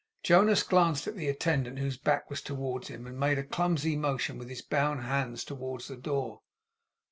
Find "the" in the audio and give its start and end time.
1.15-1.27, 5.87-5.95